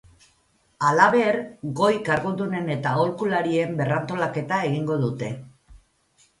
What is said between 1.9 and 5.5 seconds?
kargudunen eta aholkularien berrantolaketa egingo dute.